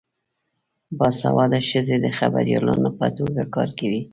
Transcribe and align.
باسواده 0.97 1.59
ښځې 1.69 1.95
د 2.05 2.07
خبریالانو 2.17 2.89
په 2.99 3.07
توګه 3.17 3.43
کار 3.55 3.69
کوي. 3.79 4.01